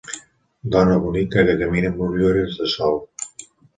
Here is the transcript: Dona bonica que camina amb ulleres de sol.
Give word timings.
Dona 0.75 0.95
bonica 1.03 1.43
que 1.49 1.55
camina 1.59 1.91
amb 1.93 2.01
ulleres 2.07 2.59
de 2.63 2.71
sol. 2.77 2.99